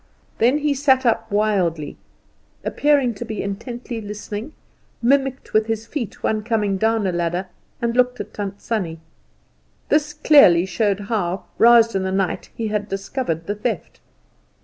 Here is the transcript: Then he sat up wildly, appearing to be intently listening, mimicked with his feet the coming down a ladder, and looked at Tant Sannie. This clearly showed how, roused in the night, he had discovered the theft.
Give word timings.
Then 0.39 0.57
he 0.57 0.73
sat 0.73 1.05
up 1.05 1.29
wildly, 1.31 1.95
appearing 2.63 3.13
to 3.13 3.23
be 3.23 3.43
intently 3.43 4.01
listening, 4.01 4.53
mimicked 4.99 5.53
with 5.53 5.67
his 5.67 5.85
feet 5.85 6.17
the 6.23 6.41
coming 6.43 6.79
down 6.79 7.05
a 7.05 7.11
ladder, 7.11 7.49
and 7.83 7.95
looked 7.95 8.19
at 8.19 8.33
Tant 8.33 8.59
Sannie. 8.59 8.99
This 9.89 10.15
clearly 10.15 10.65
showed 10.65 11.01
how, 11.01 11.45
roused 11.59 11.95
in 11.95 12.01
the 12.01 12.11
night, 12.11 12.49
he 12.55 12.69
had 12.69 12.89
discovered 12.89 13.45
the 13.45 13.53
theft. 13.53 13.99